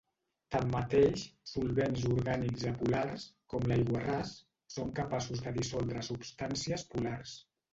Tanmateix 0.53 1.25
solvents 1.49 2.07
orgànics 2.13 2.65
apolars, 2.71 3.27
com 3.55 3.69
l'aiguarràs, 3.73 4.33
són 4.77 4.91
capaços 5.01 5.45
de 5.45 5.55
dissoldre 5.61 6.05
substàncies 6.09 6.89
polars. 6.97 7.37